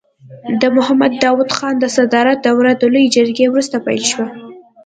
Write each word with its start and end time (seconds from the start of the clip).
د 0.61 0.63
محمد 0.75 1.13
داود 1.23 1.49
خان 1.57 1.75
د 1.79 1.85
صدارت 1.97 2.37
دوره 2.47 2.71
د 2.77 2.83
لويې 2.93 3.13
جرګې 3.15 3.45
وروسته 3.49 3.77
پیل 3.85 4.03
شوه. 4.11 4.27